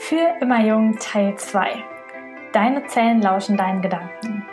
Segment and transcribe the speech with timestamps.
[0.00, 1.84] Für immer jung Teil 2.
[2.52, 4.46] Deine Zellen lauschen deinen Gedanken.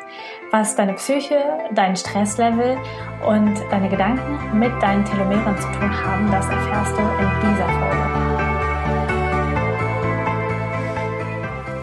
[0.51, 1.37] Was deine Psyche,
[1.71, 2.77] dein Stresslevel
[3.25, 7.95] und deine Gedanken mit deinen Telomeren zu tun haben, das erfährst du in dieser Folge.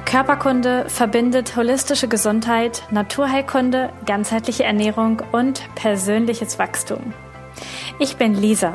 [0.05, 7.15] Körperkunde verbindet holistische Gesundheit, Naturheilkunde, ganzheitliche Ernährung und persönliches Wachstum.
[8.01, 8.75] Ich bin Lisa,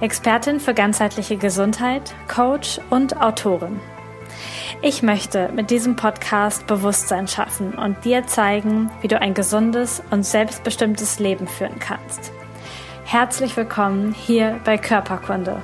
[0.00, 3.78] Expertin für ganzheitliche Gesundheit, Coach und Autorin.
[4.82, 10.22] Ich möchte mit diesem Podcast Bewusstsein schaffen und dir zeigen, wie du ein gesundes und
[10.22, 12.30] selbstbestimmtes Leben führen kannst.
[13.06, 15.62] Herzlich willkommen hier bei Körperkunde.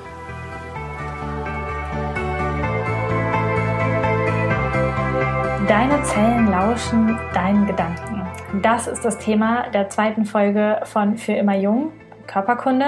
[5.69, 8.27] Deine Zellen lauschen deinen Gedanken.
[8.63, 11.93] Das ist das Thema der zweiten Folge von Für immer jung,
[12.27, 12.87] Körperkunde.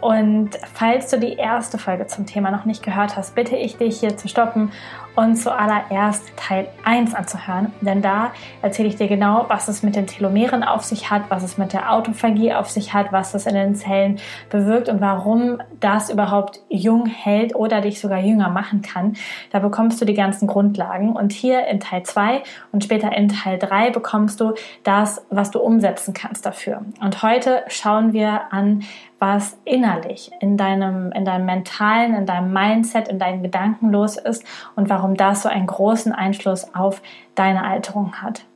[0.00, 4.00] Und falls du die erste Folge zum Thema noch nicht gehört hast, bitte ich dich
[4.00, 4.72] hier zu stoppen
[5.20, 8.32] und zuallererst Teil 1 anzuhören, denn da
[8.62, 11.74] erzähle ich dir genau, was es mit den Telomeren auf sich hat, was es mit
[11.74, 14.18] der Autophagie auf sich hat, was das in den Zellen
[14.48, 19.14] bewirkt und warum das überhaupt jung hält oder dich sogar jünger machen kann.
[19.50, 23.58] Da bekommst du die ganzen Grundlagen und hier in Teil 2 und später in Teil
[23.58, 26.80] 3 bekommst du das, was du umsetzen kannst dafür.
[27.02, 28.84] Und heute schauen wir an,
[29.20, 34.44] was innerlich in deinem, in deinem mentalen, in deinem Mindset, in deinen Gedanken los ist
[34.76, 37.02] und warum das so einen großen Einfluss auf
[37.34, 38.46] deine Alterung hat.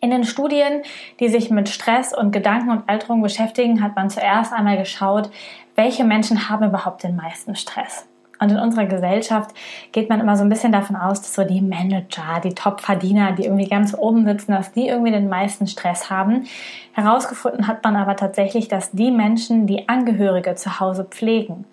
[0.00, 0.82] In den Studien,
[1.18, 5.30] die sich mit Stress und Gedanken und Alterung beschäftigen, hat man zuerst einmal geschaut,
[5.74, 8.06] welche Menschen haben überhaupt den meisten Stress.
[8.38, 9.50] Und in unserer Gesellschaft
[9.92, 13.44] geht man immer so ein bisschen davon aus, dass so die Manager, die Top-Verdiener, die
[13.44, 16.46] irgendwie ganz oben sitzen, dass die irgendwie den meisten Stress haben.
[16.92, 21.64] Herausgefunden hat man aber tatsächlich, dass die Menschen, die Angehörige zu Hause pflegen,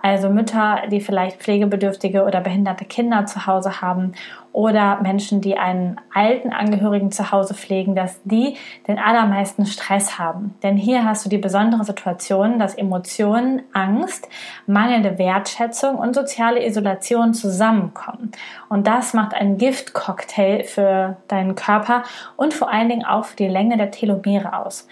[0.00, 4.12] also Mütter, die vielleicht pflegebedürftige oder behinderte Kinder zu Hause haben
[4.52, 10.54] oder Menschen, die einen alten Angehörigen zu Hause pflegen, dass die den allermeisten Stress haben.
[10.62, 14.28] Denn hier hast du die besondere Situation, dass Emotionen, Angst,
[14.66, 18.30] mangelnde Wertschätzung und soziale Isolation zusammenkommen.
[18.68, 22.04] Und das macht einen Giftcocktail für deinen Körper
[22.36, 24.86] und vor allen Dingen auch für die Länge der Telomere aus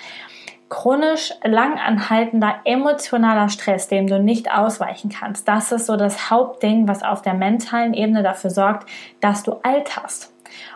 [0.69, 7.03] chronisch langanhaltender emotionaler Stress, dem du nicht ausweichen kannst, das ist so das Hauptding, was
[7.03, 8.89] auf der mentalen Ebene dafür sorgt,
[9.21, 10.33] dass du alt hast.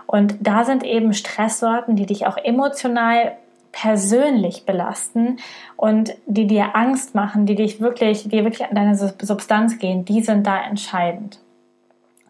[0.07, 3.37] Und da sind eben Stresssorten, die dich auch emotional
[3.73, 5.39] persönlich belasten
[5.77, 10.23] und die dir Angst machen, die dich wirklich, die wirklich an deine Substanz gehen, die
[10.23, 11.39] sind da entscheidend.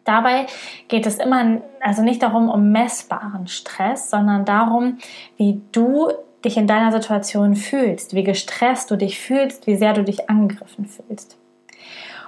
[0.04, 0.46] Dabei
[0.88, 4.98] geht es immer, also nicht darum, um messbaren Stress, sondern darum,
[5.36, 6.10] wie du
[6.44, 10.86] dich in deiner Situation fühlst, wie gestresst du dich fühlst, wie sehr du dich angegriffen
[10.86, 11.36] fühlst.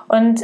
[0.08, 0.42] Und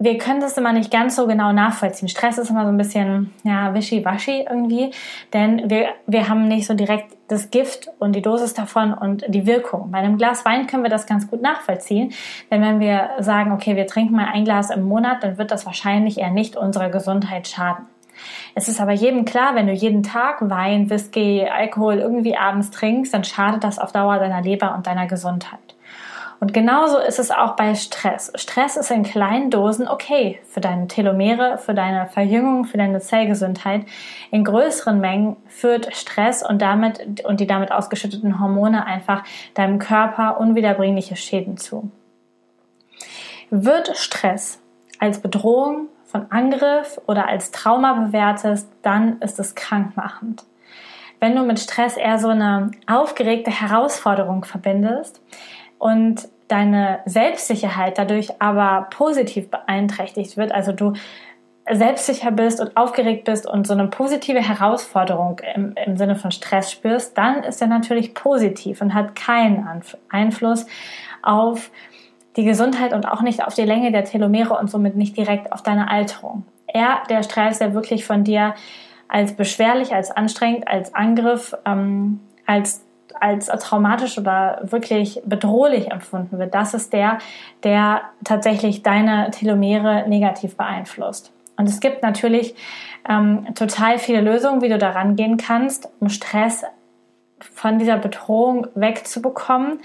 [0.00, 2.08] wir können das immer nicht ganz so genau nachvollziehen.
[2.08, 4.92] Stress ist immer so ein bisschen, ja, wischiwaschi irgendwie,
[5.32, 9.44] denn wir, wir haben nicht so direkt das Gift und die Dosis davon und die
[9.46, 9.90] Wirkung.
[9.90, 12.12] Bei einem Glas Wein können wir das ganz gut nachvollziehen,
[12.50, 15.66] denn wenn wir sagen, okay, wir trinken mal ein Glas im Monat, dann wird das
[15.66, 17.86] wahrscheinlich eher nicht unserer Gesundheit schaden.
[18.58, 23.14] Es ist aber jedem klar, wenn du jeden Tag Wein, Whisky, Alkohol irgendwie abends trinkst,
[23.14, 25.60] dann schadet das auf Dauer deiner Leber und deiner Gesundheit.
[26.40, 28.32] Und genauso ist es auch bei Stress.
[28.34, 33.82] Stress ist in kleinen Dosen okay für deine Telomere, für deine Verjüngung, für deine Zellgesundheit.
[34.32, 39.22] In größeren Mengen führt Stress und damit und die damit ausgeschütteten Hormone einfach
[39.54, 41.92] deinem Körper unwiederbringliche Schäden zu.
[43.50, 44.60] Wird Stress
[44.98, 50.44] als Bedrohung von Angriff oder als Trauma bewertest, dann ist es krankmachend.
[51.20, 55.20] Wenn du mit Stress eher so eine aufgeregte Herausforderung verbindest
[55.78, 60.94] und deine Selbstsicherheit dadurch aber positiv beeinträchtigt wird, also du
[61.70, 66.72] selbstsicher bist und aufgeregt bist und so eine positive Herausforderung im, im Sinne von Stress
[66.72, 69.68] spürst, dann ist er natürlich positiv und hat keinen
[70.08, 70.64] Einfluss
[71.22, 71.70] auf
[72.36, 75.62] die Gesundheit und auch nicht auf die Länge der Telomere und somit nicht direkt auf
[75.62, 76.44] deine Alterung.
[76.66, 78.54] Er, der Stress, der wirklich von dir
[79.08, 82.84] als beschwerlich, als anstrengend, als Angriff, ähm, als
[83.20, 87.18] als traumatisch oder wirklich bedrohlich empfunden wird, das ist der,
[87.64, 91.32] der tatsächlich deine Telomere negativ beeinflusst.
[91.56, 92.54] Und es gibt natürlich
[93.08, 96.64] ähm, total viele Lösungen, wie du da rangehen kannst, um Stress
[97.40, 99.80] von dieser Bedrohung wegzubekommen,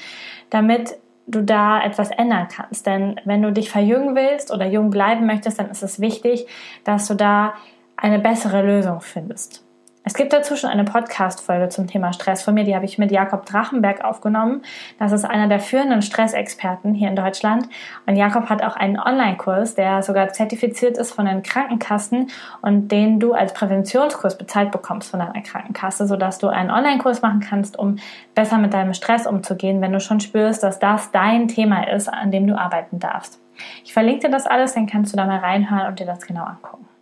[0.49, 0.95] damit
[1.27, 2.85] du da etwas ändern kannst.
[2.85, 6.47] Denn wenn du dich verjüngen willst oder jung bleiben möchtest, dann ist es wichtig,
[6.83, 7.53] dass du da
[7.95, 9.65] eine bessere Lösung findest.
[10.05, 13.09] Es gibt dazu schon eine Podcast-Folge zum Thema Stress von mir, die habe ich mit
[13.09, 14.61] Jakob Drachenberg aufgenommen.
[14.99, 17.69] Das ist einer der führenden Stressexperten hier in Deutschland.
[18.05, 22.27] Und Jakob hat auch einen Online-Kurs, der sogar zertifiziert ist von den Krankenkassen
[22.61, 27.39] und den du als Präventionskurs bezahlt bekommst von deiner Krankenkasse, sodass du einen Online-Kurs machen
[27.39, 27.95] kannst, um
[28.35, 32.29] besser mit deinem Stress umzugehen, wenn du schon spürst, dass das dein Thema ist, an
[32.29, 33.39] dem du arbeiten darfst.
[33.85, 36.43] Ich verlinke dir das alles, dann kannst du da mal reinhören und dir das genau
[36.43, 36.92] angucken.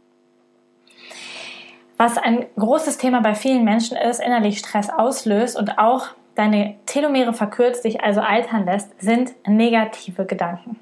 [2.04, 7.32] Was ein großes Thema bei vielen Menschen ist, innerlich Stress auslöst und auch deine Telomere
[7.32, 10.80] verkürzt, dich also altern lässt, sind negative Gedanken.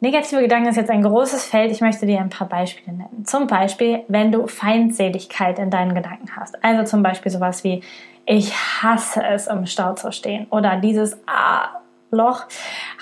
[0.00, 1.72] Negative Gedanken ist jetzt ein großes Feld.
[1.72, 3.24] Ich möchte dir ein paar Beispiele nennen.
[3.24, 6.62] Zum Beispiel, wenn du Feindseligkeit in deinen Gedanken hast.
[6.62, 7.82] Also zum Beispiel sowas wie,
[8.26, 10.48] ich hasse es, im Stau zu stehen.
[10.50, 12.46] Oder dieses, ah, Loch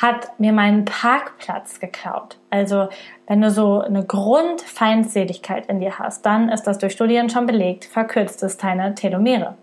[0.00, 2.38] hat mir meinen Parkplatz geklaut.
[2.50, 2.88] Also
[3.26, 7.84] wenn du so eine Grundfeindseligkeit in dir hast, dann ist das durch Studien schon belegt,
[7.84, 9.54] verkürzt es deine Telomere.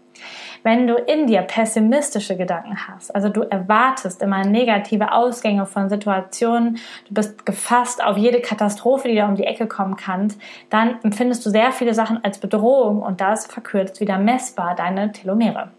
[0.63, 6.77] Wenn du in dir pessimistische Gedanken hast, also du erwartest immer negative Ausgänge von Situationen,
[7.07, 10.33] du bist gefasst auf jede Katastrophe, die da um die Ecke kommen kann,
[10.69, 15.71] dann empfindest du sehr viele Sachen als Bedrohung und das verkürzt wieder messbar deine Telomere.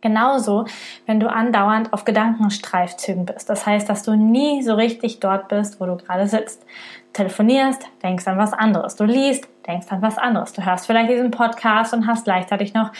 [0.00, 0.66] Genauso,
[1.06, 3.48] wenn du andauernd auf Gedankenstreifzügen bist.
[3.48, 6.64] Das heißt, dass du nie so richtig dort bist, wo du gerade sitzt.
[7.12, 8.94] telefonierst, denkst an was anderes.
[8.94, 10.52] Du liest, denkst an was anderes.
[10.52, 12.92] Du hörst vielleicht diesen Podcast und hast gleichzeitig noch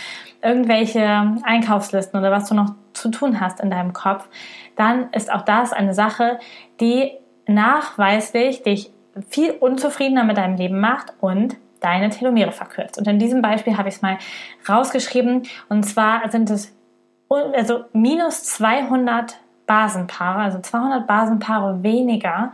[0.42, 4.26] irgendwelche Einkaufslisten oder was du noch zu tun hast in deinem Kopf.
[4.74, 6.38] Dann ist auch das eine Sache,
[6.80, 7.12] die
[7.46, 8.90] nachweislich dich
[9.28, 12.98] viel unzufriedener mit deinem Leben macht und deine Telomere verkürzt.
[12.98, 14.18] Und in diesem Beispiel habe ich es mal
[14.68, 15.42] rausgeschrieben.
[15.68, 16.75] Und zwar sind es
[17.28, 19.36] also minus 200
[19.66, 22.52] Basenpaare, also 200 Basenpaare weniger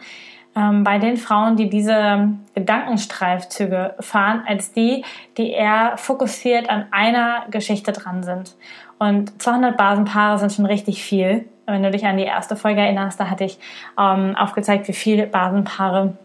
[0.57, 5.05] ähm, bei den Frauen, die diese Gedankenstreifzüge fahren, als die,
[5.37, 8.57] die eher fokussiert an einer Geschichte dran sind.
[8.99, 11.49] Und 200 Basenpaare sind schon richtig viel.
[11.67, 13.59] Wenn du dich an die erste Folge erinnerst, da hatte ich
[13.99, 16.17] ähm, aufgezeigt, wie viele Basenpaare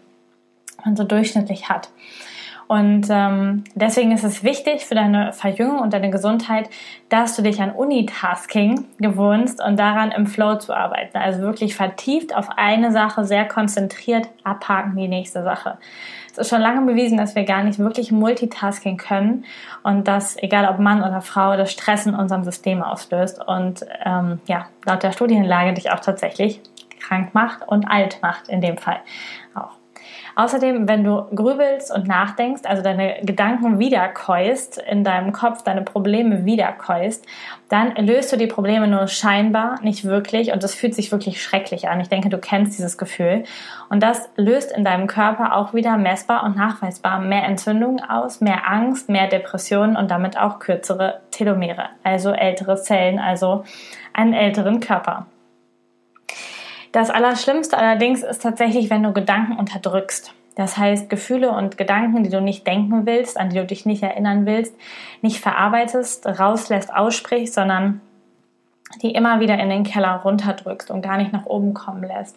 [0.83, 1.89] man so durchschnittlich hat.
[2.67, 6.69] Und ähm, deswegen ist es wichtig für deine Verjüngung und deine Gesundheit,
[7.07, 11.17] dass du dich an Unitasking gewöhnst und daran im Flow zu arbeiten.
[11.17, 15.77] Also wirklich vertieft auf eine Sache, sehr konzentriert abhaken die nächste Sache.
[16.31, 19.45] Es ist schon lange bewiesen, dass wir gar nicht wirklich Multitasking können
[19.83, 24.39] und dass, egal ob Mann oder Frau, das Stress in unserem System auslöst und ähm,
[24.45, 26.61] ja, laut der Studienlage dich auch tatsächlich
[26.99, 28.99] krank macht und alt macht in dem Fall
[29.55, 29.76] auch.
[30.37, 36.45] Außerdem, wenn du grübelst und nachdenkst, also deine Gedanken wiederkäust, in deinem Kopf deine Probleme
[36.45, 37.25] wiederkäust,
[37.69, 41.89] dann löst du die Probleme nur scheinbar, nicht wirklich und das fühlt sich wirklich schrecklich
[41.89, 41.99] an.
[42.01, 43.45] Ich denke, du kennst dieses Gefühl.
[43.89, 48.69] Und das löst in deinem Körper auch wieder messbar und nachweisbar mehr Entzündungen aus, mehr
[48.69, 53.63] Angst, mehr Depressionen und damit auch kürzere Telomere, also ältere Zellen, also
[54.13, 55.25] einen älteren Körper.
[56.97, 60.33] Das Allerschlimmste allerdings ist tatsächlich, wenn du Gedanken unterdrückst.
[60.55, 64.01] Das heißt, Gefühle und Gedanken, die du nicht denken willst, an die du dich nicht
[64.01, 64.73] erinnern willst,
[65.21, 68.01] nicht verarbeitest, rauslässt, aussprichst, sondern
[69.03, 72.35] die immer wieder in den Keller runterdrückst und gar nicht nach oben kommen lässt.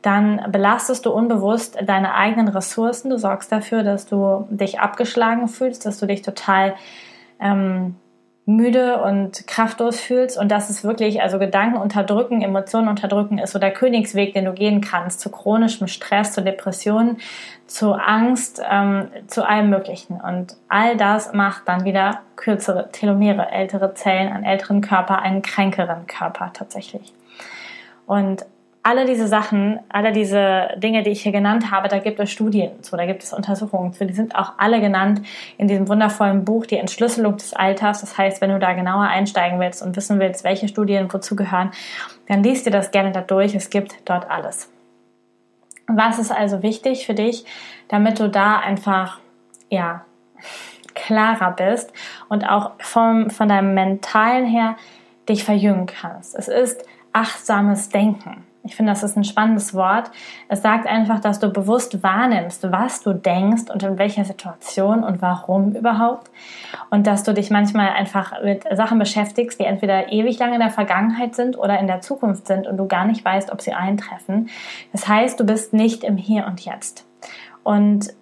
[0.00, 3.10] Dann belastest du unbewusst deine eigenen Ressourcen.
[3.10, 6.74] Du sorgst dafür, dass du dich abgeschlagen fühlst, dass du dich total
[7.38, 7.96] ähm,
[8.56, 13.58] müde und kraftlos fühlst und dass es wirklich, also Gedanken unterdrücken, Emotionen unterdrücken ist so
[13.58, 17.18] der Königsweg, den du gehen kannst, zu chronischem Stress, zu Depressionen,
[17.66, 20.20] zu Angst, ähm, zu allem Möglichen.
[20.20, 26.06] Und all das macht dann wieder kürzere Telomere, ältere Zellen, einen älteren Körper, einen kränkeren
[26.06, 27.12] Körper tatsächlich.
[28.06, 28.44] Und
[28.82, 32.82] alle diese Sachen, alle diese Dinge, die ich hier genannt habe, da gibt es Studien
[32.82, 34.06] zu, da gibt es Untersuchungen zu.
[34.06, 35.20] Die sind auch alle genannt
[35.58, 38.00] in diesem wundervollen Buch, die Entschlüsselung des Alters.
[38.00, 41.72] Das heißt, wenn du da genauer einsteigen willst und wissen willst, welche Studien wozu gehören,
[42.28, 43.54] dann liest dir das gerne da durch.
[43.54, 44.70] Es gibt dort alles.
[45.86, 47.44] Was ist also wichtig für dich,
[47.88, 49.18] damit du da einfach,
[49.68, 50.04] ja,
[50.94, 51.92] klarer bist
[52.28, 54.76] und auch vom, von deinem mentalen her
[55.28, 56.34] dich verjüngen kannst.
[56.34, 58.44] Es ist achtsames Denken.
[58.62, 60.10] Ich finde, das ist ein spannendes Wort.
[60.48, 65.22] Es sagt einfach, dass du bewusst wahrnimmst, was du denkst und in welcher Situation und
[65.22, 66.30] warum überhaupt.
[66.90, 70.70] Und dass du dich manchmal einfach mit Sachen beschäftigst, die entweder ewig lang in der
[70.70, 74.50] Vergangenheit sind oder in der Zukunft sind und du gar nicht weißt, ob sie eintreffen.
[74.92, 77.06] Das heißt, du bist nicht im Hier und Jetzt.
[77.62, 78.12] Und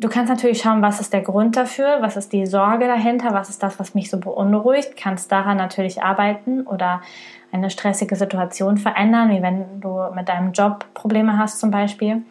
[0.00, 3.48] Du kannst natürlich schauen, was ist der Grund dafür, was ist die Sorge dahinter, was
[3.48, 7.02] ist das, was mich so beunruhigt, kannst daran natürlich arbeiten oder
[7.50, 12.22] eine stressige Situation verändern, wie wenn du mit deinem Job Probleme hast zum Beispiel.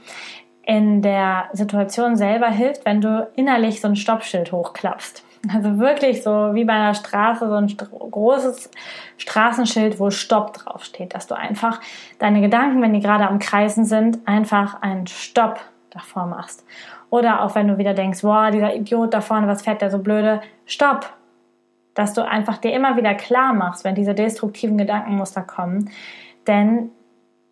[0.63, 5.25] In der Situation selber hilft, wenn du innerlich so ein Stoppschild hochklappst.
[5.53, 7.67] Also wirklich so wie bei einer Straße, so ein
[8.11, 8.71] großes
[9.17, 11.81] Straßenschild, wo Stopp draufsteht, dass du einfach
[12.17, 15.59] deine Gedanken, wenn die gerade am Kreisen sind, einfach einen Stopp
[15.89, 16.63] davor machst.
[17.09, 19.99] Oder auch wenn du wieder denkst, boah, dieser Idiot da vorne, was fährt der so
[19.99, 20.41] blöde?
[20.65, 21.13] Stopp!
[21.93, 25.89] Dass du einfach dir immer wieder klar machst, wenn diese destruktiven Gedankenmuster kommen.
[26.45, 26.91] Denn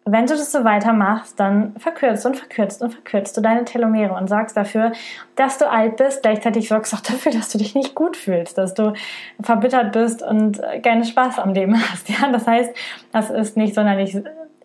[0.08, 4.28] wenn du das so weitermachst, dann verkürzt und verkürzt und verkürzt du deine Telomere und
[4.28, 4.92] sorgst dafür,
[5.36, 6.22] dass du alt bist.
[6.22, 8.94] Gleichzeitig sorgst du auch dafür, dass du dich nicht gut fühlst, dass du
[9.42, 12.08] verbittert bist und keinen Spaß am Leben hast.
[12.16, 12.72] Ja, das heißt,
[13.12, 14.16] das ist nicht sonderlich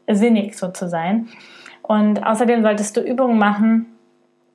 [0.06, 1.28] sinnig so zu sein.
[1.82, 3.87] Und außerdem solltest du Übungen machen,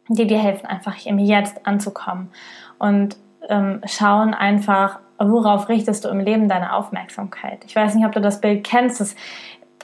[0.07, 2.29] die dir helfen, einfach im Jetzt anzukommen
[2.77, 3.17] und
[3.49, 7.63] ähm, schauen einfach, worauf richtest du im Leben deine Aufmerksamkeit.
[7.65, 8.99] Ich weiß nicht, ob du das Bild kennst.
[8.99, 9.15] Das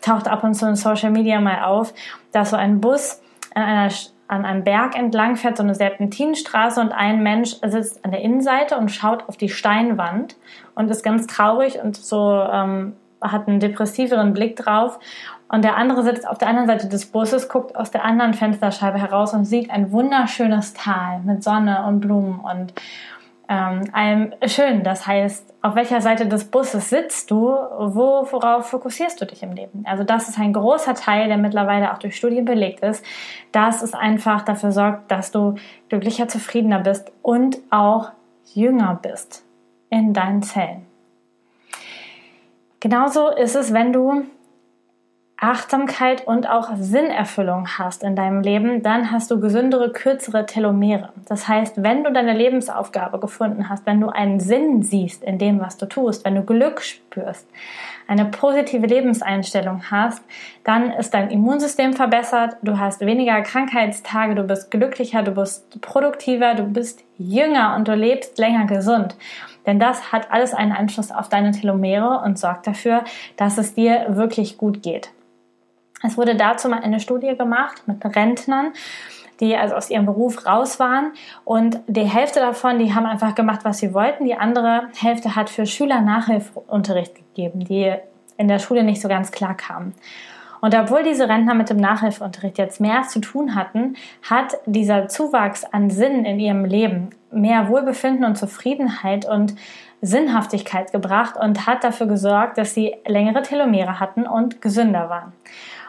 [0.02, 1.94] taucht ab und zu in Social Media mal auf,
[2.32, 3.22] dass so ein Bus
[3.54, 3.92] an, einer,
[4.28, 8.78] an einem Berg entlang fährt, so eine Serpentinenstraße und ein Mensch sitzt an der Innenseite
[8.78, 10.36] und schaut auf die Steinwand
[10.76, 15.00] und ist ganz traurig und so ähm, hat einen depressiveren Blick drauf.
[15.48, 19.00] Und der andere sitzt auf der anderen Seite des Busses, guckt aus der anderen Fensterscheibe
[19.00, 22.74] heraus und sieht ein wunderschönes Tal mit Sonne und Blumen und
[23.50, 24.84] ähm, einem schön.
[24.84, 27.50] Das heißt, auf welcher Seite des Busses sitzt du?
[27.50, 29.84] Wo, worauf fokussierst du dich im Leben?
[29.86, 33.04] Also das ist ein großer Teil, der mittlerweile auch durch Studien belegt ist,
[33.52, 35.56] dass es einfach dafür sorgt, dass du
[35.90, 38.12] glücklicher, zufriedener bist und auch
[38.54, 39.44] jünger bist
[39.90, 40.88] in deinen Zellen.
[42.82, 44.26] Genauso ist es, wenn du
[45.38, 51.14] Achtsamkeit und auch Sinnerfüllung hast in deinem Leben, dann hast du gesündere, kürzere Telomere.
[51.28, 55.60] Das heißt, wenn du deine Lebensaufgabe gefunden hast, wenn du einen Sinn siehst in dem,
[55.60, 57.48] was du tust, wenn du Glück spürst,
[58.08, 60.24] eine positive Lebenseinstellung hast,
[60.64, 66.54] dann ist dein Immunsystem verbessert, du hast weniger Krankheitstage, du bist glücklicher, du bist produktiver,
[66.54, 69.16] du bist jünger und du lebst länger gesund.
[69.66, 73.04] Denn das hat alles einen Einfluss auf deine Telomere und sorgt dafür,
[73.38, 75.12] dass es dir wirklich gut geht.
[76.04, 78.74] Es wurde dazu mal eine Studie gemacht mit Rentnern,
[79.40, 81.14] die also aus ihrem Beruf raus waren.
[81.46, 84.26] Und die Hälfte davon, die haben einfach gemacht, was sie wollten.
[84.26, 87.94] Die andere Hälfte hat für Schüler Nachhilfunterricht gegeben, die
[88.38, 89.94] in der Schule nicht so ganz klar kamen.
[90.62, 93.96] Und obwohl diese Rentner mit dem Nachhilfeunterricht jetzt mehr zu tun hatten,
[94.30, 99.56] hat dieser Zuwachs an Sinn in ihrem Leben mehr Wohlbefinden und Zufriedenheit und
[100.02, 105.34] Sinnhaftigkeit gebracht und hat dafür gesorgt, dass sie längere Telomere hatten und gesünder waren.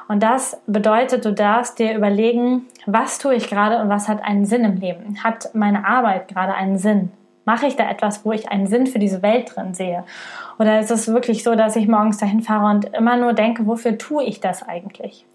[0.09, 4.45] Und das bedeutet, du darfst dir überlegen, was tue ich gerade und was hat einen
[4.45, 5.23] Sinn im Leben?
[5.23, 7.13] Hat meine Arbeit gerade einen Sinn?
[7.45, 10.05] Mache ich da etwas, wo ich einen Sinn für diese Welt drin sehe?
[10.59, 13.99] Oder ist es wirklich so, dass ich morgens dahin fahre und immer nur denke, wofür
[13.99, 15.27] tue ich das eigentlich?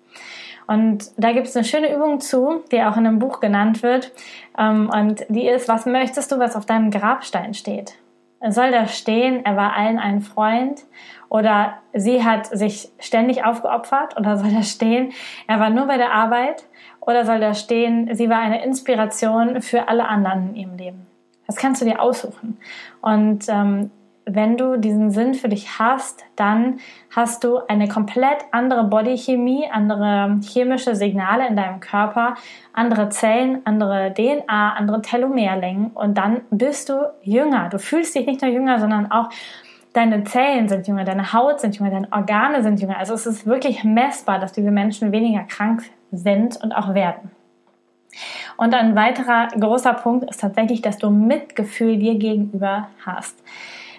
[0.67, 4.11] Und da gibt es eine schöne Übung zu, die auch in einem Buch genannt wird.
[4.57, 7.95] Ähm, und die ist, was möchtest du, was auf deinem Grabstein steht?
[8.49, 10.83] Soll da stehen, er war allen ein Freund?
[11.29, 14.17] Oder sie hat sich ständig aufgeopfert?
[14.17, 15.13] Oder soll da stehen,
[15.47, 16.65] er war nur bei der Arbeit?
[16.99, 21.07] Oder soll da stehen, sie war eine Inspiration für alle anderen in ihrem Leben?
[21.47, 22.57] Das kannst du dir aussuchen.
[23.01, 23.89] Und ähm,
[24.29, 26.79] wenn du diesen Sinn für dich hast, dann
[27.15, 32.35] hast du eine komplett andere Bodychemie, andere chemische Signale in deinem Körper,
[32.73, 37.69] andere Zellen, andere DNA, andere Telomerlängen und dann bist du jünger.
[37.69, 39.29] Du fühlst dich nicht nur jünger, sondern auch
[39.93, 42.97] deine Zellen sind jünger, deine Haut sind jünger, deine Organe sind jünger.
[42.97, 47.31] Also es ist wirklich messbar, dass diese Menschen weniger krank sind und auch werden.
[48.57, 53.35] Und ein weiterer großer Punkt ist tatsächlich, dass du Mitgefühl dir gegenüber hast.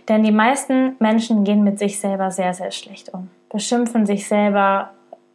[0.08, 4.90] Denn die meisten Menschen gehen mit sich selber sehr, sehr schlecht um, beschimpfen sich selber,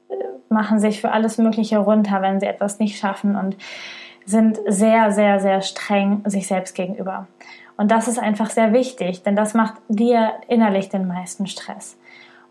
[0.09, 0.15] äh,
[0.49, 3.55] machen sich für alles Mögliche runter, wenn sie etwas nicht schaffen und
[4.25, 7.27] sind sehr, sehr, sehr streng sich selbst gegenüber.
[7.77, 11.97] Und das ist einfach sehr wichtig, denn das macht dir innerlich den meisten Stress.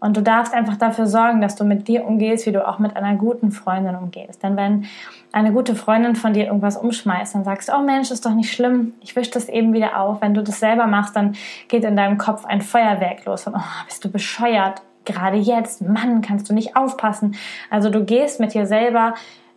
[0.03, 2.97] Und du darfst einfach dafür sorgen, dass du mit dir umgehst, wie du auch mit
[2.97, 4.43] einer guten Freundin umgehst.
[4.43, 4.87] Denn wenn
[5.31, 8.53] eine gute Freundin von dir irgendwas umschmeißt, dann sagst du, oh Mensch, ist doch nicht
[8.53, 10.21] schlimm, ich wische das eben wieder auf.
[10.21, 11.37] Wenn du das selber machst, dann
[11.69, 14.83] geht in deinem Kopf ein Feuerwerk los und oh, bist du bescheuert.
[15.05, 17.37] Gerade jetzt, Mann, kannst du nicht aufpassen.
[17.71, 19.15] Also du gehst mit dir selber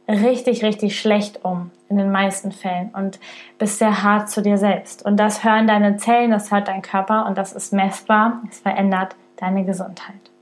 [0.08, 3.20] richtig, richtig schlecht um in den meisten Fällen und
[3.58, 5.04] bist sehr hart zu dir selbst.
[5.04, 8.44] Und das hören deine Zellen, das hört dein Körper und das ist messbar.
[8.48, 10.35] Es verändert deine Gesundheit.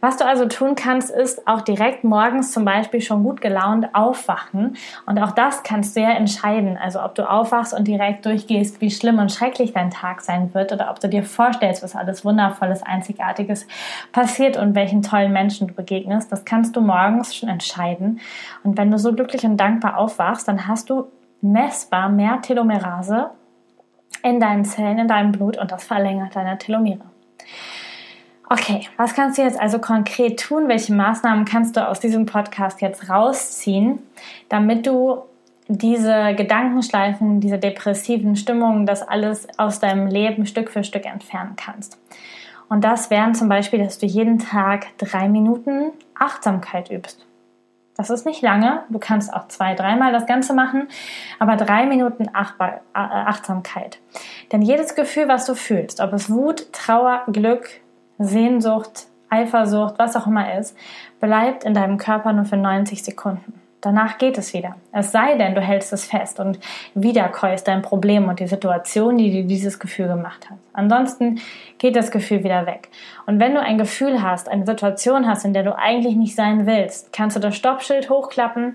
[0.00, 4.76] Was du also tun kannst, ist auch direkt morgens zum Beispiel schon gut gelaunt aufwachen.
[5.06, 6.78] Und auch das kannst du ja entscheiden.
[6.80, 10.72] Also ob du aufwachst und direkt durchgehst, wie schlimm und schrecklich dein Tag sein wird
[10.72, 13.66] oder ob du dir vorstellst, was alles Wundervolles, Einzigartiges
[14.12, 16.30] passiert und welchen tollen Menschen du begegnest.
[16.30, 18.20] Das kannst du morgens schon entscheiden.
[18.62, 21.06] Und wenn du so glücklich und dankbar aufwachst, dann hast du
[21.40, 23.30] messbar mehr Telomerase
[24.22, 27.04] in deinen Zellen, in deinem Blut und das verlängert deine Telomere.
[28.50, 30.68] Okay, was kannst du jetzt also konkret tun?
[30.68, 33.98] Welche Maßnahmen kannst du aus diesem Podcast jetzt rausziehen,
[34.48, 35.22] damit du
[35.68, 41.98] diese Gedankenschleifen, diese depressiven Stimmungen, das alles aus deinem Leben Stück für Stück entfernen kannst?
[42.70, 47.26] Und das wären zum Beispiel, dass du jeden Tag drei Minuten Achtsamkeit übst.
[47.96, 48.84] Das ist nicht lange.
[48.88, 50.88] Du kannst auch zwei, dreimal das Ganze machen,
[51.38, 52.30] aber drei Minuten äh,
[52.94, 53.98] Achtsamkeit.
[54.52, 57.68] Denn jedes Gefühl, was du fühlst, ob es Wut, Trauer, Glück,
[58.18, 60.76] Sehnsucht, Eifersucht, was auch immer ist,
[61.20, 63.60] bleibt in deinem Körper nur für 90 Sekunden.
[63.80, 64.74] Danach geht es wieder.
[64.90, 66.58] Es sei denn, du hältst es fest und
[66.94, 70.58] wiederkäust dein Problem und die Situation, die dir dieses Gefühl gemacht hat.
[70.72, 71.40] Ansonsten
[71.78, 72.88] geht das Gefühl wieder weg.
[73.26, 76.66] Und wenn du ein Gefühl hast, eine Situation hast, in der du eigentlich nicht sein
[76.66, 78.74] willst, kannst du das Stoppschild hochklappen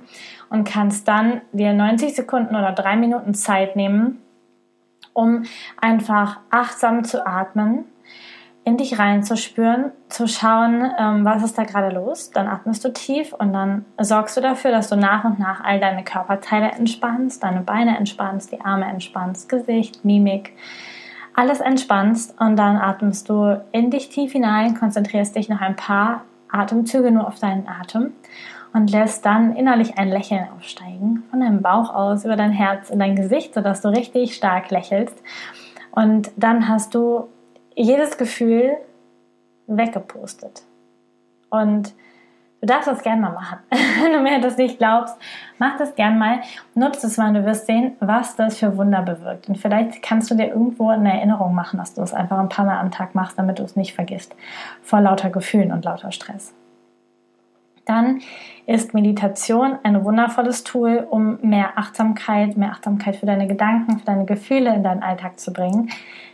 [0.50, 4.22] und kannst dann dir 90 Sekunden oder drei Minuten Zeit nehmen,
[5.12, 5.44] um
[5.82, 7.84] einfach achtsam zu atmen
[8.66, 12.32] in dich reinzuspüren, zu schauen, ähm, was ist da gerade los.
[12.32, 15.80] Dann atmest du tief und dann sorgst du dafür, dass du nach und nach all
[15.80, 20.54] deine Körperteile entspannst, deine Beine entspannst, die Arme entspannst, Gesicht, Mimik,
[21.36, 26.24] alles entspannst und dann atmest du in dich tief hinein, konzentrierst dich noch ein paar
[26.50, 28.14] Atemzüge nur auf deinen Atem
[28.72, 33.00] und lässt dann innerlich ein Lächeln aufsteigen von deinem Bauch aus über dein Herz in
[33.00, 35.16] dein Gesicht, sodass du richtig stark lächelst.
[35.92, 37.28] Und dann hast du
[37.76, 38.78] jedes Gefühl
[39.68, 40.64] weggepostet.
[41.50, 41.94] Und
[42.62, 43.60] du darfst das gern mal machen.
[44.02, 45.16] Wenn du mir das nicht glaubst,
[45.58, 46.42] mach das gern mal.
[46.76, 49.50] Nutze es mal und du wirst sehen, was das für Wunder bewirkt.
[49.50, 52.66] Und vielleicht kannst du dir irgendwo eine Erinnerung machen, dass du es einfach ein paar
[52.66, 54.36] Mal am Tag machst, damit du es nicht vergisst.
[54.82, 56.54] Vor lauter Gefühlen und lauter Stress.
[57.86, 58.22] Dann
[58.66, 64.26] ist Meditation ein wundervolles Tool, um mehr Achtsamkeit, mehr Achtsamkeit für deine Gedanken, für deine
[64.26, 65.90] Gefühle in deinen Alltag zu bringen.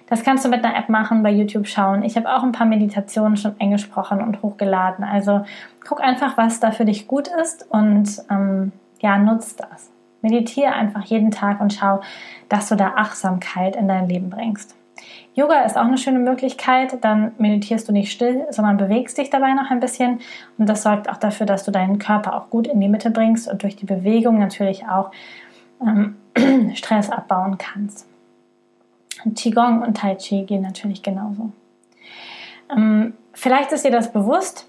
[0.10, 2.04] Das kannst du mit einer App machen, bei YouTube schauen.
[2.04, 5.06] Ich habe auch ein paar Meditationen schon eingesprochen und hochgeladen.
[5.06, 5.46] Also
[5.88, 9.92] guck einfach, was da für dich gut ist und ähm, ja, nutzt das.
[10.22, 12.02] Meditiere einfach jeden Tag und schau,
[12.50, 14.76] dass du da Achtsamkeit in dein Leben bringst.
[15.34, 16.98] Yoga ist auch eine schöne Möglichkeit.
[17.06, 20.20] Dann meditierst du nicht still, sondern bewegst dich dabei noch ein bisschen.
[20.58, 23.50] Und das sorgt auch dafür, dass du deinen Körper auch gut in die Mitte bringst
[23.50, 25.12] und durch die Bewegung natürlich auch
[25.82, 26.18] ähm,
[26.76, 28.09] Stress abbauen kannst.
[29.36, 31.52] Qigong und Tai Chi gehen natürlich genauso.
[32.76, 34.68] Ähm, vielleicht ist dir das bewusst.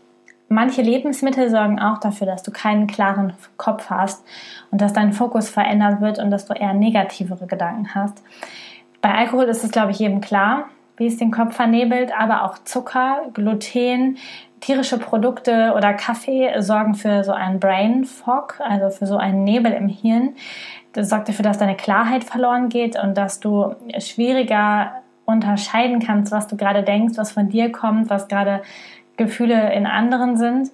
[0.48, 4.24] Manche Lebensmittel sorgen auch dafür, dass du keinen klaren Kopf hast
[4.72, 8.22] und dass dein Fokus verändert wird und dass du eher negativere Gedanken hast.
[9.00, 12.58] Bei Alkohol ist es, glaube ich, jedem klar, wie es den Kopf vernebelt, aber auch
[12.64, 14.18] Zucker, Gluten,
[14.60, 19.72] tierische Produkte oder Kaffee sorgen für so einen Brain Fog, also für so einen Nebel
[19.72, 20.34] im Hirn,
[20.92, 24.92] das sorgt dafür, dass deine Klarheit verloren geht und dass du schwieriger
[25.24, 28.62] unterscheiden kannst, was du gerade denkst, was von dir kommt, was gerade
[29.16, 30.70] Gefühle in anderen sind.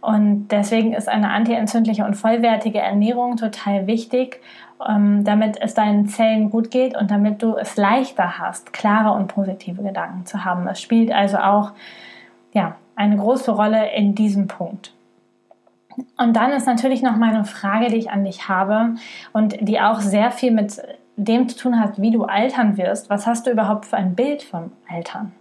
[0.00, 4.40] Und deswegen ist eine antientzündliche und vollwertige Ernährung total wichtig,
[4.88, 9.28] ähm, damit es deinen Zellen gut geht und damit du es leichter hast, klare und
[9.28, 10.66] positive Gedanken zu haben.
[10.68, 11.72] Es spielt also auch
[12.52, 14.92] ja, eine große Rolle in diesem Punkt.
[16.16, 18.94] Und dann ist natürlich noch meine Frage, die ich an dich habe
[19.32, 20.80] und die auch sehr viel mit
[21.16, 23.10] dem zu tun hat, wie du altern wirst.
[23.10, 25.32] Was hast du überhaupt für ein Bild vom Altern?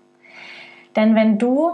[0.96, 1.72] Denn wenn du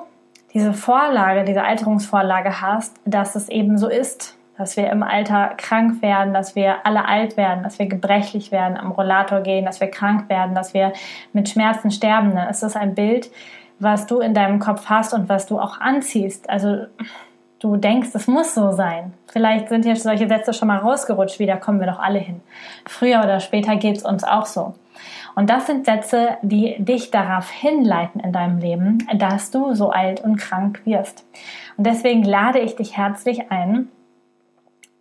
[0.54, 6.02] diese Vorlage, diese Alterungsvorlage hast, dass es eben so ist, dass wir im Alter krank
[6.02, 9.90] werden, dass wir alle alt werden, dass wir gebrechlich werden, am Rollator gehen, dass wir
[9.90, 10.94] krank werden, dass wir
[11.34, 13.30] mit Schmerzen sterben, dann ist das ein Bild,
[13.80, 16.50] was du in deinem Kopf hast und was du auch anziehst.
[16.50, 16.86] Also
[17.60, 19.14] du denkst, es muss so sein.
[19.28, 22.42] Vielleicht sind hier solche Sätze schon mal rausgerutscht, wie da kommen wir doch alle hin.
[22.86, 24.76] Früher oder später geht es uns auch so.
[25.36, 30.22] Und das sind Sätze, die dich darauf hinleiten in deinem Leben, dass du so alt
[30.22, 31.26] und krank wirst.
[31.78, 33.90] Und deswegen lade ich dich herzlich ein,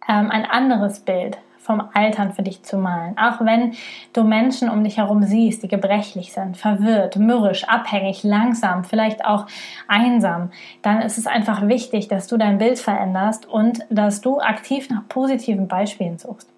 [0.08, 3.16] ähm, ein anderes Bild vom Altern für dich zu malen.
[3.16, 3.72] Auch wenn
[4.12, 9.46] du Menschen um dich herum siehst, die gebrechlich sind, verwirrt, mürrisch, abhängig, langsam, vielleicht auch
[9.88, 10.50] einsam,
[10.82, 15.08] dann ist es einfach wichtig, dass du dein Bild veränderst und dass du aktiv nach
[15.08, 16.50] positiven Beispielen suchst.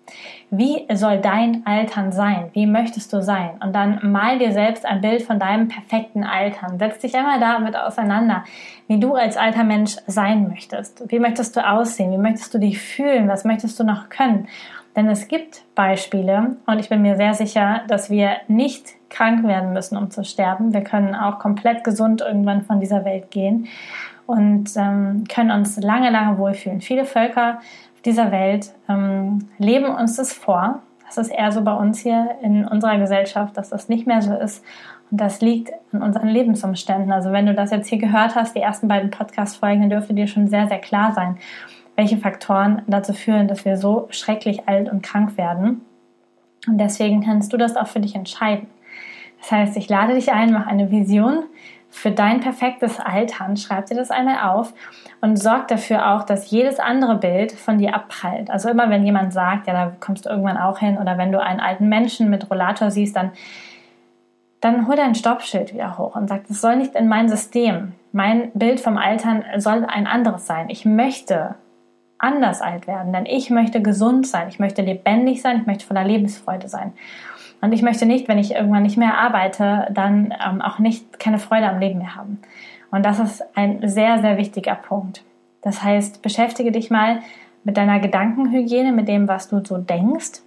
[0.50, 2.50] Wie soll dein Altern sein?
[2.52, 3.58] Wie möchtest du sein?
[3.60, 6.78] Und dann mal dir selbst ein Bild von deinem perfekten Altern.
[6.78, 8.44] Setz dich einmal damit auseinander,
[8.86, 11.10] wie du als alter Mensch sein möchtest.
[11.10, 12.12] Wie möchtest du aussehen?
[12.12, 13.28] Wie möchtest du dich fühlen?
[13.28, 14.46] Was möchtest du noch können?
[14.96, 19.74] Denn es gibt Beispiele und ich bin mir sehr sicher, dass wir nicht krank werden
[19.74, 20.72] müssen, um zu sterben.
[20.72, 23.68] Wir können auch komplett gesund irgendwann von dieser Welt gehen
[24.24, 26.80] und ähm, können uns lange, lange wohlfühlen.
[26.80, 27.60] Viele Völker
[28.06, 32.66] dieser Welt ähm, leben uns das vor, Das ist eher so bei uns hier in
[32.66, 34.64] unserer Gesellschaft, dass das nicht mehr so ist.
[35.10, 37.12] Und das liegt an unseren Lebensumständen.
[37.12, 40.26] Also wenn du das jetzt hier gehört hast, die ersten beiden Podcast-Folgen, dann dürfte dir
[40.26, 41.36] schon sehr, sehr klar sein,
[41.96, 45.80] welche Faktoren dazu führen, dass wir so schrecklich alt und krank werden.
[46.66, 48.68] Und deswegen kannst du das auch für dich entscheiden.
[49.40, 51.44] Das heißt, ich lade dich ein, mach eine Vision
[51.88, 54.74] für dein perfektes Altern, schreib dir das einmal auf
[55.20, 58.50] und sorg dafür auch, dass jedes andere Bild von dir abprallt.
[58.50, 61.40] Also immer wenn jemand sagt, ja, da kommst du irgendwann auch hin oder wenn du
[61.40, 63.32] einen alten Menschen mit Rollator siehst, dann
[64.60, 67.92] dann hol dein Stoppschild wieder hoch und sag, das soll nicht in mein System.
[68.12, 70.70] Mein Bild vom Altern soll ein anderes sein.
[70.70, 71.54] Ich möchte
[72.18, 76.04] anders alt werden, denn ich möchte gesund sein, ich möchte lebendig sein, ich möchte voller
[76.04, 76.92] Lebensfreude sein.
[77.60, 81.38] Und ich möchte nicht, wenn ich irgendwann nicht mehr arbeite, dann ähm, auch nicht keine
[81.38, 82.40] Freude am Leben mehr haben.
[82.90, 85.24] Und das ist ein sehr, sehr wichtiger Punkt.
[85.62, 87.20] Das heißt, beschäftige dich mal
[87.64, 90.42] mit deiner Gedankenhygiene, mit dem, was du so denkst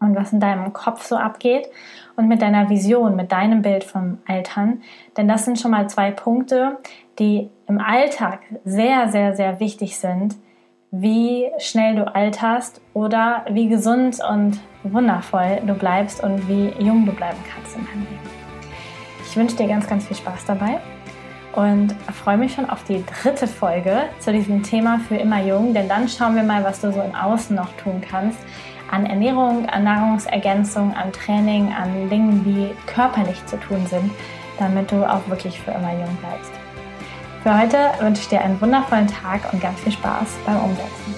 [0.00, 1.68] und was in deinem Kopf so abgeht
[2.16, 4.82] und mit deiner Vision, mit deinem Bild vom Altern.
[5.16, 6.78] Denn das sind schon mal zwei Punkte,
[7.18, 10.34] die im Alltag sehr, sehr, sehr wichtig sind,
[10.90, 17.12] wie schnell du alterst oder wie gesund und wundervoll du bleibst und wie jung du
[17.12, 18.30] bleiben kannst in deinem Leben.
[19.26, 20.78] Ich wünsche dir ganz, ganz viel Spaß dabei
[21.54, 25.88] und freue mich schon auf die dritte Folge zu diesem Thema für immer jung, denn
[25.88, 28.38] dann schauen wir mal, was du so im Außen noch tun kannst
[28.90, 34.10] an Ernährung, an Nahrungsergänzung, an Training, an Dingen, die körperlich zu tun sind,
[34.58, 36.57] damit du auch wirklich für immer jung bleibst.
[37.48, 41.14] Für heute wünsche ich dir einen wundervollen Tag und ganz viel Spaß beim Umsetzen.